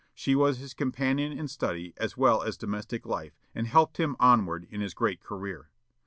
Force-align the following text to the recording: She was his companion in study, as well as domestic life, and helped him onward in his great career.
She 0.15 0.33
was 0.33 0.57
his 0.57 0.73
companion 0.73 1.31
in 1.31 1.47
study, 1.47 1.93
as 1.95 2.17
well 2.17 2.41
as 2.41 2.57
domestic 2.57 3.05
life, 3.05 3.37
and 3.53 3.67
helped 3.67 3.97
him 3.97 4.15
onward 4.19 4.65
in 4.71 4.81
his 4.81 4.95
great 4.95 5.21
career. 5.23 5.69